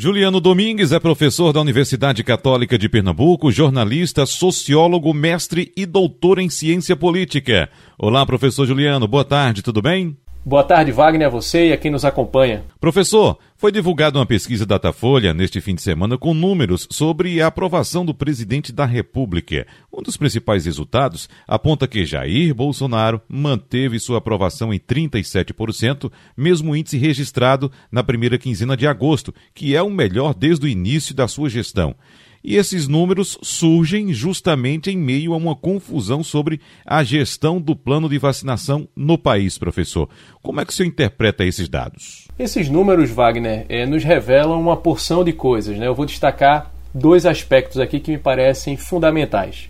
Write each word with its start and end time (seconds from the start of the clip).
Juliano 0.00 0.40
Domingues 0.40 0.92
é 0.92 1.00
professor 1.00 1.52
da 1.52 1.60
Universidade 1.60 2.22
Católica 2.22 2.78
de 2.78 2.88
Pernambuco, 2.88 3.50
jornalista, 3.50 4.24
sociólogo, 4.26 5.12
mestre 5.12 5.72
e 5.76 5.84
doutor 5.84 6.38
em 6.38 6.48
ciência 6.48 6.94
política. 6.94 7.68
Olá, 7.98 8.24
professor 8.24 8.64
Juliano, 8.64 9.08
boa 9.08 9.24
tarde, 9.24 9.60
tudo 9.60 9.82
bem? 9.82 10.16
Boa 10.48 10.64
tarde, 10.64 10.90
Wagner, 10.90 11.26
a 11.26 11.30
você 11.30 11.68
e 11.68 11.72
a 11.74 11.76
quem 11.76 11.90
nos 11.90 12.06
acompanha. 12.06 12.64
Professor, 12.80 13.38
foi 13.54 13.70
divulgada 13.70 14.18
uma 14.18 14.24
pesquisa 14.24 14.64
Datafolha 14.64 15.34
neste 15.34 15.60
fim 15.60 15.74
de 15.74 15.82
semana 15.82 16.16
com 16.16 16.32
números 16.32 16.88
sobre 16.90 17.42
a 17.42 17.48
aprovação 17.48 18.02
do 18.02 18.14
presidente 18.14 18.72
da 18.72 18.86
República. 18.86 19.66
Um 19.92 20.00
dos 20.00 20.16
principais 20.16 20.64
resultados 20.64 21.28
aponta 21.46 21.86
que 21.86 22.06
Jair 22.06 22.54
Bolsonaro 22.54 23.20
manteve 23.28 23.98
sua 23.98 24.16
aprovação 24.16 24.72
em 24.72 24.78
37%, 24.78 26.10
mesmo 26.34 26.74
índice 26.74 26.96
registrado 26.96 27.70
na 27.92 28.02
primeira 28.02 28.38
quinzena 28.38 28.74
de 28.74 28.86
agosto, 28.86 29.34
que 29.54 29.76
é 29.76 29.82
o 29.82 29.90
melhor 29.90 30.32
desde 30.32 30.64
o 30.64 30.68
início 30.68 31.14
da 31.14 31.28
sua 31.28 31.50
gestão. 31.50 31.94
E 32.42 32.56
esses 32.56 32.86
números 32.86 33.38
surgem 33.42 34.12
justamente 34.12 34.90
em 34.90 34.96
meio 34.96 35.34
a 35.34 35.36
uma 35.36 35.56
confusão 35.56 36.22
sobre 36.22 36.60
a 36.86 37.02
gestão 37.02 37.60
do 37.60 37.74
plano 37.74 38.08
de 38.08 38.18
vacinação 38.18 38.88
no 38.94 39.18
país, 39.18 39.58
professor. 39.58 40.08
Como 40.42 40.60
é 40.60 40.64
que 40.64 40.72
o 40.72 40.74
senhor 40.74 40.88
interpreta 40.88 41.44
esses 41.44 41.68
dados? 41.68 42.28
Esses 42.38 42.68
números, 42.68 43.10
Wagner, 43.10 43.66
é, 43.68 43.84
nos 43.84 44.04
revelam 44.04 44.60
uma 44.60 44.76
porção 44.76 45.24
de 45.24 45.32
coisas. 45.32 45.76
Né? 45.76 45.86
Eu 45.86 45.94
vou 45.94 46.06
destacar 46.06 46.72
dois 46.94 47.26
aspectos 47.26 47.78
aqui 47.78 48.00
que 48.00 48.12
me 48.12 48.18
parecem 48.18 48.76
fundamentais. 48.76 49.68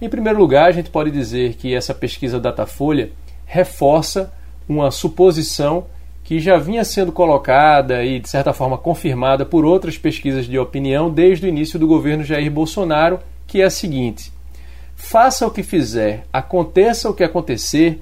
Em 0.00 0.08
primeiro 0.08 0.38
lugar, 0.38 0.68
a 0.68 0.72
gente 0.72 0.90
pode 0.90 1.10
dizer 1.10 1.54
que 1.54 1.74
essa 1.74 1.94
pesquisa 1.94 2.40
Datafolha 2.40 3.10
reforça 3.46 4.32
uma 4.68 4.90
suposição 4.90 5.86
que 6.26 6.40
já 6.40 6.58
vinha 6.58 6.82
sendo 6.82 7.12
colocada 7.12 8.02
e, 8.02 8.18
de 8.18 8.28
certa 8.28 8.52
forma, 8.52 8.76
confirmada 8.76 9.46
por 9.46 9.64
outras 9.64 9.96
pesquisas 9.96 10.44
de 10.44 10.58
opinião 10.58 11.08
desde 11.08 11.46
o 11.46 11.48
início 11.48 11.78
do 11.78 11.86
governo 11.86 12.24
Jair 12.24 12.50
Bolsonaro, 12.50 13.20
que 13.46 13.62
é 13.62 13.64
a 13.64 13.70
seguinte: 13.70 14.32
faça 14.96 15.46
o 15.46 15.52
que 15.52 15.62
fizer, 15.62 16.24
aconteça 16.32 17.08
o 17.08 17.14
que 17.14 17.22
acontecer, 17.22 18.00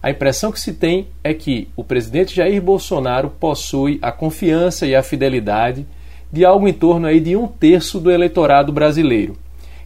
a 0.00 0.08
impressão 0.08 0.52
que 0.52 0.60
se 0.60 0.74
tem 0.74 1.08
é 1.24 1.34
que 1.34 1.66
o 1.74 1.82
presidente 1.82 2.36
Jair 2.36 2.62
Bolsonaro 2.62 3.28
possui 3.28 3.98
a 4.00 4.12
confiança 4.12 4.86
e 4.86 4.94
a 4.94 5.02
fidelidade 5.02 5.84
de 6.30 6.44
algo 6.44 6.68
em 6.68 6.72
torno 6.72 7.08
aí 7.08 7.18
de 7.18 7.34
um 7.34 7.48
terço 7.48 7.98
do 7.98 8.08
eleitorado 8.08 8.72
brasileiro. 8.72 9.36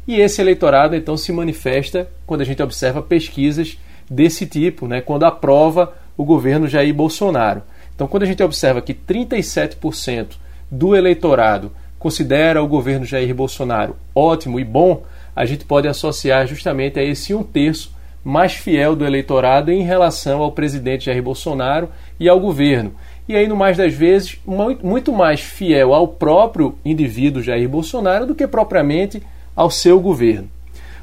E 0.07 0.21
esse 0.21 0.43
eleitorado 0.43 0.95
então 0.95 1.17
se 1.17 1.33
manifesta 1.33 2.07
quando 2.27 2.43
a 2.43 2.45
gente 2.45 2.63
observa 2.63 3.01
pesquisas 3.01 3.79
desse 4.11 4.45
tipo, 4.45 4.87
né, 4.87 5.01
quando 5.01 5.25
aprova 5.25 5.95
o 6.19 6.25
governo 6.25 6.69
Jair 6.69 6.93
Bolsonaro. 6.93 7.63
Então, 7.99 8.07
quando 8.07 8.23
a 8.23 8.27
gente 8.27 8.41
observa 8.45 8.81
que 8.81 8.95
37% 8.95 10.37
do 10.71 10.95
eleitorado 10.95 11.73
considera 11.99 12.63
o 12.63 12.69
governo 12.69 13.05
Jair 13.05 13.35
Bolsonaro 13.35 13.97
ótimo 14.15 14.61
e 14.61 14.65
bom, 14.65 15.03
a 15.35 15.45
gente 15.45 15.65
pode 15.65 15.89
associar 15.89 16.47
justamente 16.47 17.01
a 17.01 17.03
esse 17.03 17.35
um 17.35 17.43
terço 17.43 17.93
mais 18.23 18.53
fiel 18.53 18.95
do 18.95 19.05
eleitorado 19.05 19.73
em 19.73 19.83
relação 19.83 20.41
ao 20.41 20.53
presidente 20.53 21.07
Jair 21.07 21.21
Bolsonaro 21.21 21.89
e 22.21 22.29
ao 22.29 22.39
governo. 22.39 22.95
E 23.29 23.35
aí, 23.35 23.49
no 23.49 23.57
mais 23.57 23.77
das 23.77 23.93
vezes, 23.93 24.39
muito 24.81 25.13
mais 25.13 25.41
fiel 25.41 25.93
ao 25.93 26.07
próprio 26.07 26.79
indivíduo 26.85 27.43
Jair 27.43 27.69
Bolsonaro 27.69 28.27
do 28.27 28.35
que 28.37 28.47
propriamente 28.47 29.21
ao 29.57 29.73
seu 29.73 29.99
governo. 29.99 30.49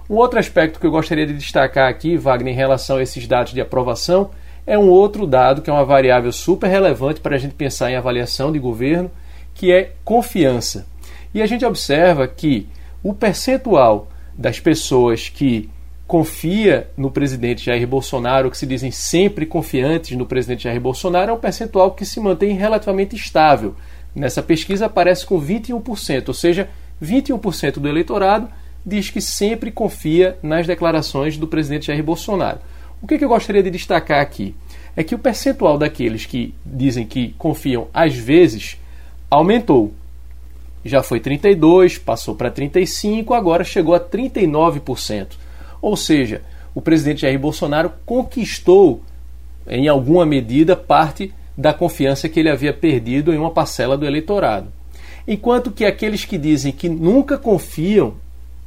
Um 0.09 0.16
outro 0.16 0.40
aspecto 0.40 0.80
que 0.80 0.88
eu 0.88 0.92
gostaria 0.92 1.28
de 1.28 1.34
destacar 1.34 1.90
aqui, 1.90 2.16
Wagner, 2.16 2.54
em 2.54 2.56
relação 2.56 2.96
a 2.96 3.04
esses 3.04 3.28
dados 3.28 3.52
de 3.52 3.59
aprovação, 3.59 4.30
é 4.68 4.78
um 4.78 4.90
outro 4.90 5.28
dado 5.28 5.62
que 5.62 5.70
é 5.70 5.74
uma 5.74 5.86
variável 5.86 6.32
super 6.32 6.68
relevante 6.68 7.22
para 7.22 7.36
a 7.36 7.40
gente 7.40 7.54
pensar 7.54 7.92
em 7.92 7.96
avaliação 7.96 8.52
de 8.52 8.60
governo, 8.60 9.12
que 9.54 9.72
é 9.72 9.94
confiança. 10.04 10.88
E 11.34 11.42
a 11.42 11.46
gente 11.46 11.66
observa 11.66 12.28
que 12.28 12.68
o 13.04 13.14
percentual 13.14 14.08
das 14.38 14.60
pessoas 14.60 15.30
que 15.30 15.70
confia 16.08 16.90
no 16.96 17.10
presidente 17.10 17.66
Jair 17.66 17.88
Bolsonaro, 17.88 18.52
que 18.52 18.58
se 18.58 18.66
dizem 18.66 18.92
sempre 18.92 19.46
confiantes 19.46 20.18
no 20.18 20.25
presidente 20.25 20.64
Jair 20.64 20.80
Bolsonaro, 20.80 21.31
é 21.31 21.34
um 21.34 21.40
percentual 21.40 21.92
que 21.92 22.06
se 22.06 22.20
mantém 22.20 22.56
relativamente 22.56 23.16
estável. 23.16 23.75
Nessa 24.14 24.42
pesquisa 24.42 24.86
aparece 24.86 25.25
com 25.25 25.42
21%, 25.42 26.28
ou 26.28 26.34
seja, 26.34 26.70
21% 27.02 27.80
do 27.80 27.88
eleitorado 27.88 28.50
diz 28.86 29.09
que 29.09 29.20
sempre 29.20 29.72
confia 29.72 30.38
nas 30.44 30.68
declarações 30.68 31.38
do 31.38 31.48
presidente 31.48 31.88
Jair 31.88 32.04
Bolsonaro. 32.04 32.59
O 33.06 33.08
que, 33.08 33.20
que 33.20 33.24
eu 33.24 33.30
gostaria 33.30 33.62
de 33.62 33.70
destacar 33.70 34.20
aqui? 34.20 34.56
É 34.96 35.04
que 35.04 35.14
o 35.14 35.20
percentual 35.20 35.78
daqueles 35.78 36.26
que 36.26 36.56
dizem 36.66 37.06
que 37.06 37.36
confiam 37.38 37.88
às 37.94 38.16
vezes 38.16 38.82
aumentou. 39.30 39.94
Já 40.84 41.04
foi 41.04 41.20
32, 41.20 42.00
passou 42.00 42.34
para 42.34 42.50
35, 42.50 43.36
agora 43.36 43.64
chegou 43.64 43.94
a 43.94 44.00
39%. 44.00 45.34
Ou 45.80 45.96
seja, 45.96 46.42
o 46.74 46.82
presidente 46.82 47.22
Jair 47.22 47.38
Bolsonaro 47.38 47.94
conquistou 48.08 49.04
em 49.68 49.88
alguma 49.88 50.26
medida 50.26 50.76
parte 50.76 51.32
da 51.56 51.72
confiança 51.72 52.28
que 52.28 52.40
ele 52.40 52.50
havia 52.50 52.74
perdido 52.74 53.32
em 53.32 53.38
uma 53.38 53.52
parcela 53.52 53.96
do 53.96 54.08
eleitorado. 54.08 54.74
Enquanto 55.28 55.70
que 55.70 55.86
aqueles 55.86 56.26
que 56.26 56.40
dizem 56.40 56.72
que 56.72 56.90
nunca 56.90 57.38
confiam 57.38 58.16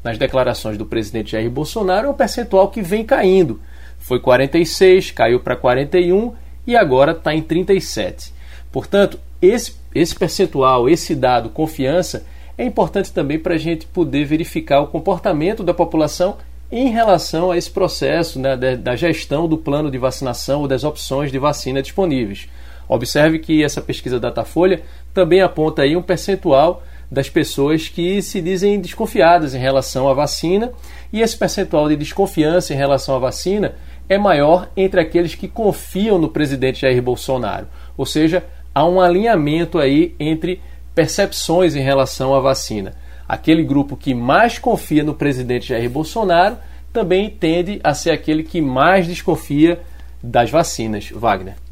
nas 0.05 0.17
declarações 0.17 0.79
do 0.79 0.87
presidente 0.87 1.33
Jair 1.33 1.51
Bolsonaro 1.51 2.07
é 2.07 2.11
um 2.11 2.15
percentual 2.15 2.69
que 2.69 2.81
vem 2.81 3.05
caindo 3.05 3.61
foi 3.99 4.21
46, 4.21 5.11
caiu 5.11 5.41
para 5.41 5.57
41 5.57 6.33
e 6.67 6.77
agora 6.77 7.13
está 7.13 7.35
em 7.35 7.43
37. 7.43 8.33
Portanto, 8.71 9.19
esse, 9.41 9.77
esse 9.95 10.15
percentual, 10.15 10.89
esse 10.89 11.15
dado, 11.15 11.51
confiança, 11.51 12.25
é 12.57 12.65
importante 12.65 13.13
também 13.13 13.39
para 13.39 13.55
a 13.55 13.59
gente 13.59 13.87
poder 13.87 14.25
verificar 14.25 14.81
o 14.81 14.89
comportamento 14.89 15.63
da 15.63 15.73
população 15.73 16.37
em 16.71 16.89
relação 16.89 17.51
a 17.51 17.57
esse 17.57 17.71
processo 17.71 18.39
né, 18.39 18.57
da, 18.57 18.97
gestão 18.97 19.49
do 19.49 19.57
plano 19.57 19.91
de 19.91 19.97
vacinação 19.97 20.63
ou 20.63 20.69
das 20.69 20.85
opções 20.85 21.33
de 21.33 21.39
vacina 21.39 21.81
disponíveis. 21.81 22.49
Observe 22.89 23.39
que 23.39 23.63
essa 23.63 23.81
pesquisa 23.81 24.21
Datafolha 24.21 24.83
também 25.15 25.41
aponta 25.41 25.83
aí 25.83 25.97
um 25.97 26.03
percentual 26.03 26.83
das 27.11 27.29
pessoas 27.31 27.89
que 27.89 28.21
se 28.21 28.41
dizem 28.41 28.81
desconfiadas 28.81 29.55
em 29.55 29.59
relação 29.59 30.09
à 30.09 30.15
vacina, 30.15 30.73
e 31.13 31.21
esse 31.21 31.37
percentual 31.37 31.89
de 31.89 31.97
desconfiança 31.97 32.75
em 32.75 32.77
relação 32.77 33.17
à 33.17 33.19
vacina 33.19 33.75
é 34.09 34.19
maior 34.19 34.71
entre 34.77 35.01
aqueles 35.01 35.35
que 35.35 35.49
confiam 35.49 36.19
no 36.19 36.29
presidente 36.29 36.81
Jair 36.83 37.03
Bolsonaro. 37.03 37.67
Ou 37.97 38.07
seja, 38.07 38.45
há 38.75 38.87
um 38.87 39.01
alinhamento 39.01 39.79
aí 39.79 40.15
entre 40.19 40.61
percepções 40.95 41.75
em 41.75 41.81
relação 41.81 42.35
à 42.35 42.41
vacina. 42.41 42.95
Aquele 43.29 43.63
grupo 43.63 43.97
que 43.97 44.15
mais 44.15 44.59
confia 44.59 45.05
no 45.05 45.15
presidente 45.15 45.69
Jair 45.69 45.91
Bolsonaro 45.91 46.57
também 46.93 47.29
tende 47.29 47.81
a 47.85 47.93
ser 47.93 48.11
aquele 48.11 48.43
que 48.43 48.61
mais 48.61 49.07
desconfia 49.07 49.81
das 50.23 50.51
vacinas. 50.51 51.11
Wagner. 51.11 51.68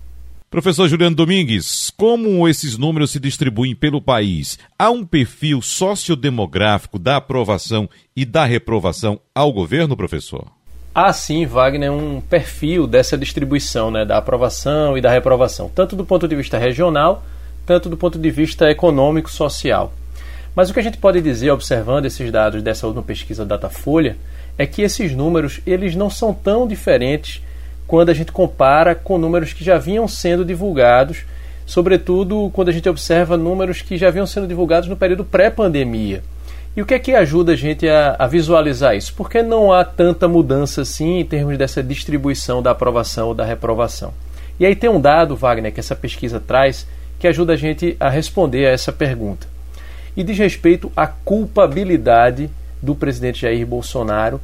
Professor 0.48 0.86
Juliano 0.86 1.16
Domingues, 1.16 1.90
como 1.96 2.46
esses 2.46 2.78
números 2.78 3.10
se 3.10 3.18
distribuem 3.18 3.74
pelo 3.74 4.00
país? 4.00 4.56
Há 4.78 4.90
um 4.90 5.04
perfil 5.04 5.60
sociodemográfico 5.60 7.00
da 7.00 7.16
aprovação 7.16 7.90
e 8.14 8.24
da 8.24 8.44
reprovação 8.44 9.18
ao 9.34 9.52
governo, 9.52 9.96
professor? 9.96 10.46
Há 10.94 11.12
sim, 11.12 11.46
Wagner, 11.46 11.92
um 11.92 12.20
perfil 12.20 12.86
dessa 12.86 13.18
distribuição, 13.18 13.90
né, 13.90 14.04
da 14.04 14.18
aprovação 14.18 14.96
e 14.96 15.00
da 15.00 15.10
reprovação, 15.10 15.68
tanto 15.74 15.96
do 15.96 16.06
ponto 16.06 16.28
de 16.28 16.36
vista 16.36 16.56
regional, 16.56 17.24
tanto 17.66 17.88
do 17.88 17.96
ponto 17.96 18.16
de 18.16 18.30
vista 18.30 18.70
econômico 18.70 19.28
social. 19.28 19.92
Mas 20.54 20.70
o 20.70 20.72
que 20.72 20.78
a 20.78 20.82
gente 20.82 20.96
pode 20.96 21.20
dizer, 21.20 21.50
observando 21.50 22.06
esses 22.06 22.30
dados 22.30 22.62
dessa 22.62 22.86
última 22.86 23.02
pesquisa 23.02 23.44
Datafolha, 23.44 24.16
é 24.56 24.64
que 24.64 24.80
esses 24.80 25.12
números 25.12 25.60
eles 25.66 25.96
não 25.96 26.08
são 26.08 26.32
tão 26.32 26.68
diferentes 26.68 27.42
quando 27.86 28.10
a 28.10 28.14
gente 28.14 28.32
compara 28.32 28.94
com 28.94 29.18
números 29.18 29.52
que 29.52 29.64
já 29.64 29.78
vinham 29.78 30.08
sendo 30.08 30.44
divulgados, 30.44 31.24
sobretudo 31.64 32.50
quando 32.52 32.68
a 32.68 32.72
gente 32.72 32.88
observa 32.88 33.36
números 33.36 33.82
que 33.82 33.96
já 33.96 34.10
vinham 34.10 34.26
sendo 34.26 34.46
divulgados 34.46 34.88
no 34.88 34.96
período 34.96 35.24
pré-pandemia. 35.24 36.22
E 36.76 36.82
o 36.82 36.86
que 36.86 36.94
é 36.94 36.98
que 36.98 37.14
ajuda 37.14 37.52
a 37.52 37.56
gente 37.56 37.88
a, 37.88 38.16
a, 38.18 38.26
visualizar 38.26 38.94
isso? 38.94 39.14
Porque 39.14 39.42
não 39.42 39.72
há 39.72 39.82
tanta 39.82 40.28
mudança 40.28 40.82
assim 40.82 41.20
em 41.20 41.24
termos 41.24 41.56
dessa 41.56 41.82
distribuição 41.82 42.62
da 42.62 42.72
aprovação 42.72 43.28
ou 43.28 43.34
da 43.34 43.44
reprovação. 43.46 44.12
E 44.60 44.66
aí 44.66 44.76
tem 44.76 44.90
um 44.90 45.00
dado, 45.00 45.34
Wagner, 45.34 45.72
que 45.72 45.80
essa 45.80 45.96
pesquisa 45.96 46.38
traz, 46.38 46.86
que 47.18 47.26
ajuda 47.26 47.54
a 47.54 47.56
gente 47.56 47.96
a 47.98 48.10
responder 48.10 48.66
a 48.66 48.72
essa 48.72 48.92
pergunta. 48.92 49.46
E 50.14 50.22
diz 50.22 50.36
respeito 50.36 50.92
à 50.94 51.06
culpabilidade 51.06 52.50
do 52.82 52.94
presidente 52.94 53.40
Jair 53.40 53.66
Bolsonaro 53.66 54.40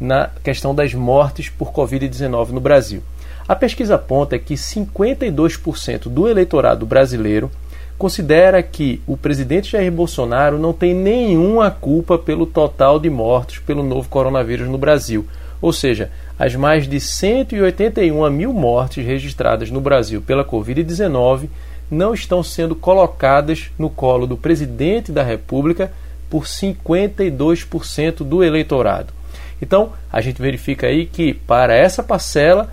na 0.00 0.30
questão 0.42 0.74
das 0.74 0.94
mortes 0.94 1.50
por 1.50 1.72
Covid-19 1.72 2.48
no 2.48 2.60
Brasil. 2.60 3.02
A 3.46 3.54
pesquisa 3.54 3.96
aponta 3.96 4.38
que 4.38 4.54
52% 4.54 6.08
do 6.08 6.26
eleitorado 6.26 6.86
brasileiro 6.86 7.50
considera 7.98 8.62
que 8.62 9.02
o 9.06 9.14
presidente 9.14 9.72
Jair 9.72 9.92
Bolsonaro 9.92 10.58
não 10.58 10.72
tem 10.72 10.94
nenhuma 10.94 11.70
culpa 11.70 12.16
pelo 12.16 12.46
total 12.46 12.98
de 12.98 13.10
mortos 13.10 13.58
pelo 13.58 13.82
novo 13.82 14.08
coronavírus 14.08 14.66
no 14.66 14.78
Brasil. 14.78 15.26
Ou 15.60 15.70
seja, 15.70 16.10
as 16.38 16.56
mais 16.56 16.88
de 16.88 16.98
181 16.98 18.30
mil 18.30 18.54
mortes 18.54 19.04
registradas 19.04 19.70
no 19.70 19.82
Brasil 19.82 20.22
pela 20.22 20.44
Covid-19 20.44 21.48
não 21.90 22.14
estão 22.14 22.42
sendo 22.42 22.74
colocadas 22.74 23.70
no 23.78 23.90
colo 23.90 24.26
do 24.26 24.36
presidente 24.36 25.12
da 25.12 25.22
República 25.22 25.92
por 26.30 26.44
52% 26.44 28.18
do 28.18 28.42
eleitorado. 28.42 29.19
Então, 29.60 29.92
a 30.10 30.20
gente 30.20 30.40
verifica 30.40 30.86
aí 30.86 31.06
que 31.06 31.34
para 31.34 31.74
essa 31.74 32.02
parcela, 32.02 32.72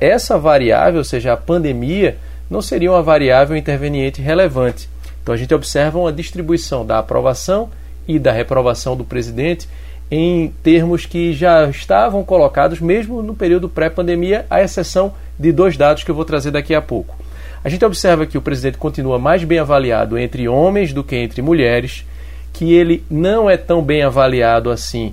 essa 0.00 0.38
variável, 0.38 0.98
ou 0.98 1.04
seja, 1.04 1.32
a 1.32 1.36
pandemia, 1.36 2.16
não 2.48 2.62
seria 2.62 2.90
uma 2.90 3.02
variável 3.02 3.56
interveniente 3.56 4.22
relevante. 4.22 4.88
Então, 5.22 5.34
a 5.34 5.38
gente 5.38 5.54
observa 5.54 5.98
uma 5.98 6.12
distribuição 6.12 6.86
da 6.86 6.98
aprovação 6.98 7.68
e 8.06 8.18
da 8.18 8.32
reprovação 8.32 8.96
do 8.96 9.04
presidente 9.04 9.68
em 10.10 10.54
termos 10.62 11.04
que 11.04 11.32
já 11.32 11.68
estavam 11.68 12.22
colocados 12.24 12.80
mesmo 12.80 13.22
no 13.22 13.34
período 13.34 13.68
pré-pandemia, 13.68 14.46
à 14.48 14.62
exceção 14.62 15.12
de 15.38 15.50
dois 15.50 15.76
dados 15.76 16.04
que 16.04 16.10
eu 16.10 16.14
vou 16.14 16.24
trazer 16.24 16.52
daqui 16.52 16.74
a 16.74 16.80
pouco. 16.80 17.16
A 17.64 17.68
gente 17.68 17.84
observa 17.84 18.24
que 18.24 18.38
o 18.38 18.42
presidente 18.42 18.78
continua 18.78 19.18
mais 19.18 19.42
bem 19.42 19.58
avaliado 19.58 20.16
entre 20.16 20.48
homens 20.48 20.92
do 20.92 21.02
que 21.02 21.16
entre 21.16 21.42
mulheres, 21.42 22.06
que 22.52 22.72
ele 22.72 23.04
não 23.10 23.50
é 23.50 23.56
tão 23.56 23.82
bem 23.82 24.04
avaliado 24.04 24.70
assim 24.70 25.12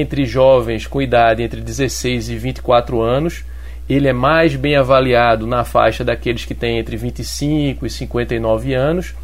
entre 0.00 0.26
jovens 0.26 0.86
com 0.86 1.00
idade 1.00 1.42
entre 1.42 1.60
16 1.60 2.30
e 2.30 2.36
24 2.36 3.00
anos. 3.00 3.44
Ele 3.88 4.08
é 4.08 4.12
mais 4.12 4.56
bem 4.56 4.76
avaliado 4.76 5.46
na 5.46 5.64
faixa 5.64 6.04
daqueles 6.04 6.44
que 6.44 6.54
têm 6.54 6.78
entre 6.78 6.96
25 6.96 7.86
e 7.86 7.90
59 7.90 8.74
anos 8.74 9.14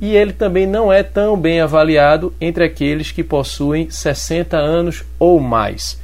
e 0.00 0.16
ele 0.16 0.32
também 0.32 0.66
não 0.66 0.92
é 0.92 1.02
tão 1.02 1.38
bem 1.38 1.60
avaliado 1.60 2.32
entre 2.40 2.64
aqueles 2.64 3.12
que 3.12 3.22
possuem 3.22 3.90
60 3.90 4.56
anos 4.56 5.04
ou 5.18 5.38
mais. 5.38 6.00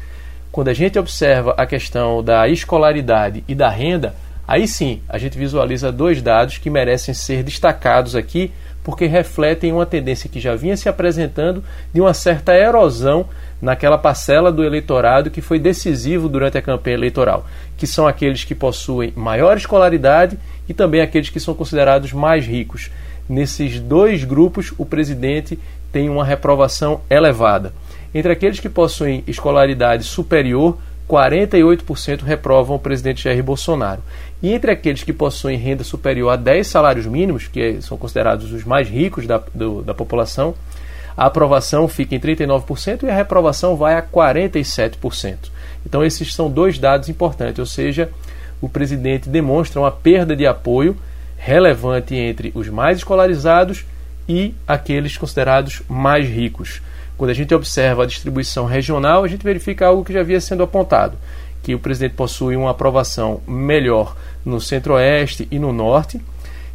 Quando 0.52 0.68
a 0.68 0.74
gente 0.74 0.98
observa 0.98 1.54
a 1.56 1.66
questão 1.66 2.22
da 2.22 2.46
escolaridade 2.46 3.42
e 3.48 3.54
da 3.54 3.70
renda, 3.70 4.14
aí 4.46 4.68
sim 4.68 5.00
a 5.08 5.16
gente 5.16 5.38
visualiza 5.38 5.90
dois 5.90 6.20
dados 6.20 6.58
que 6.58 6.68
merecem 6.68 7.14
ser 7.14 7.42
destacados 7.42 8.14
aqui, 8.14 8.52
porque 8.86 9.06
refletem 9.06 9.72
uma 9.72 9.84
tendência 9.84 10.30
que 10.30 10.38
já 10.38 10.54
vinha 10.54 10.76
se 10.76 10.88
apresentando 10.88 11.60
de 11.92 12.00
uma 12.00 12.14
certa 12.14 12.54
erosão 12.54 13.26
naquela 13.60 13.98
parcela 13.98 14.52
do 14.52 14.62
eleitorado 14.62 15.28
que 15.28 15.40
foi 15.40 15.58
decisivo 15.58 16.28
durante 16.28 16.56
a 16.56 16.62
campanha 16.62 16.94
eleitoral, 16.94 17.44
que 17.76 17.84
são 17.84 18.06
aqueles 18.06 18.44
que 18.44 18.54
possuem 18.54 19.12
maior 19.16 19.56
escolaridade 19.56 20.38
e 20.68 20.72
também 20.72 21.00
aqueles 21.00 21.30
que 21.30 21.40
são 21.40 21.52
considerados 21.52 22.12
mais 22.12 22.46
ricos. 22.46 22.88
Nesses 23.28 23.80
dois 23.80 24.22
grupos, 24.22 24.72
o 24.78 24.86
presidente 24.86 25.58
tem 25.90 26.08
uma 26.08 26.24
reprovação 26.24 27.00
elevada. 27.10 27.72
Entre 28.14 28.30
aqueles 28.30 28.60
que 28.60 28.68
possuem 28.68 29.24
escolaridade 29.26 30.04
superior, 30.04 30.78
48% 31.08 32.22
reprovam 32.22 32.76
o 32.76 32.80
presidente 32.80 33.24
Jair 33.24 33.42
Bolsonaro. 33.42 34.02
E 34.42 34.52
entre 34.52 34.70
aqueles 34.70 35.02
que 35.02 35.12
possuem 35.12 35.56
renda 35.56 35.84
superior 35.84 36.30
a 36.30 36.36
10 36.36 36.66
salários 36.66 37.06
mínimos, 37.06 37.48
que 37.48 37.80
são 37.80 37.96
considerados 37.96 38.52
os 38.52 38.64
mais 38.64 38.88
ricos 38.88 39.26
da, 39.26 39.40
do, 39.54 39.82
da 39.82 39.94
população, 39.94 40.54
a 41.16 41.26
aprovação 41.26 41.88
fica 41.88 42.14
em 42.14 42.20
39% 42.20 43.04
e 43.04 43.10
a 43.10 43.14
reprovação 43.14 43.76
vai 43.76 43.96
a 43.96 44.02
47%. 44.02 45.50
Então, 45.86 46.04
esses 46.04 46.34
são 46.34 46.50
dois 46.50 46.78
dados 46.78 47.08
importantes, 47.08 47.58
ou 47.58 47.66
seja, 47.66 48.10
o 48.60 48.68
presidente 48.68 49.28
demonstra 49.28 49.80
uma 49.80 49.90
perda 49.90 50.36
de 50.36 50.46
apoio 50.46 50.96
relevante 51.38 52.14
entre 52.14 52.50
os 52.54 52.68
mais 52.68 52.98
escolarizados 52.98 53.84
e 54.28 54.54
aqueles 54.66 55.16
considerados 55.16 55.82
mais 55.88 56.28
ricos. 56.28 56.82
Quando 57.16 57.30
a 57.30 57.34
gente 57.34 57.54
observa 57.54 58.02
a 58.02 58.06
distribuição 58.06 58.66
regional, 58.66 59.24
a 59.24 59.28
gente 59.28 59.42
verifica 59.42 59.86
algo 59.86 60.04
que 60.04 60.12
já 60.12 60.20
havia 60.20 60.40
sendo 60.40 60.62
apontado, 60.62 61.16
que 61.62 61.74
o 61.74 61.78
presidente 61.78 62.14
possui 62.14 62.56
uma 62.56 62.70
aprovação 62.70 63.40
melhor 63.46 64.14
no 64.44 64.60
centro-oeste 64.60 65.48
e 65.50 65.58
no 65.58 65.72
norte, 65.72 66.20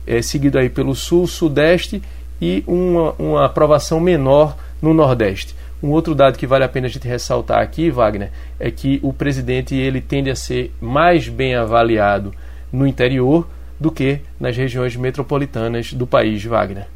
é, 0.05 0.21
seguido 0.21 0.57
aí 0.57 0.69
pelo 0.69 0.95
sul, 0.95 1.27
sudeste 1.27 2.01
e 2.41 2.63
uma, 2.65 3.11
uma 3.19 3.45
aprovação 3.45 3.99
menor 3.99 4.57
no 4.81 4.93
nordeste. 4.93 5.55
Um 5.81 5.89
outro 5.89 6.13
dado 6.15 6.37
que 6.37 6.47
vale 6.47 6.63
a 6.63 6.69
pena 6.69 6.87
a 6.87 6.89
gente 6.89 7.07
ressaltar 7.07 7.59
aqui, 7.59 7.89
Wagner, 7.89 8.31
é 8.59 8.69
que 8.69 8.99
o 9.03 9.13
presidente 9.13 9.75
ele 9.75 10.01
tende 10.01 10.29
a 10.29 10.35
ser 10.35 10.73
mais 10.81 11.27
bem 11.27 11.55
avaliado 11.55 12.33
no 12.71 12.87
interior 12.87 13.47
do 13.79 13.91
que 13.91 14.19
nas 14.39 14.55
regiões 14.55 14.95
metropolitanas 14.95 15.93
do 15.93 16.05
país, 16.05 16.43
Wagner. 16.43 16.87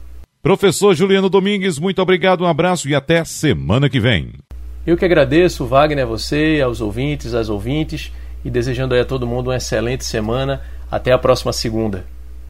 Professor 0.45 0.93
Juliano 0.93 1.27
Domingues, 1.27 1.79
muito 1.79 1.99
obrigado, 1.99 2.43
um 2.43 2.47
abraço 2.47 2.87
e 2.87 2.93
até 2.93 3.25
semana 3.25 3.89
que 3.89 3.99
vem. 3.99 4.33
Eu 4.85 4.95
que 4.95 5.03
agradeço, 5.03 5.65
Wagner, 5.65 6.03
a 6.03 6.07
você, 6.07 6.61
aos 6.63 6.81
ouvintes, 6.81 7.33
às 7.33 7.49
ouvintes, 7.49 8.11
e 8.43 8.51
desejando 8.51 8.93
a 8.93 9.03
todo 9.03 9.25
mundo 9.25 9.47
uma 9.47 9.55
excelente 9.55 10.05
semana. 10.05 10.61
Até 10.91 11.11
a 11.11 11.17
próxima 11.17 11.51
segunda. 11.51 12.05